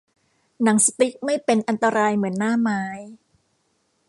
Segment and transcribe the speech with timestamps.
[0.63, 2.83] หนังสติ๊กไม่เป็นอันตรายเหมือนหน้าไม้